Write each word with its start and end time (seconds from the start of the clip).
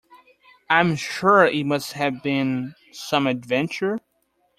I 0.67 0.79
am 0.79 0.95
sure 0.95 1.45
it 1.45 1.63
must 1.63 1.93
have 1.93 2.23
been 2.23 2.73
some 2.91 3.27
adventure. 3.27 3.99